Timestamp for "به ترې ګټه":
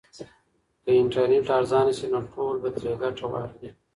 2.63-3.25